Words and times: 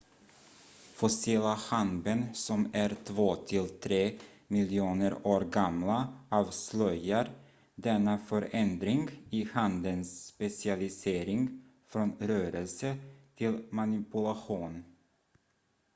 fossila 0.93 1.53
handben 1.55 2.35
som 2.35 2.69
är 2.73 2.89
två 3.05 3.35
till 3.35 3.69
tre 3.69 4.11
miljoner 4.47 5.27
år 5.27 5.41
gamla 5.41 6.13
avslöjar 6.29 7.29
denna 7.75 8.17
förändring 8.17 9.09
i 9.29 9.43
handens 9.45 10.25
specialisering 10.25 11.63
från 11.87 12.13
rörelse 12.19 12.97
till 13.35 13.67
manipulation 13.69 14.83